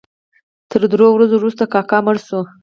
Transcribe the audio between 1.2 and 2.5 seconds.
وروسته کاکا مړ شو.